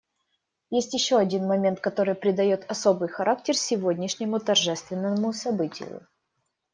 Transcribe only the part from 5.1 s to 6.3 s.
событию.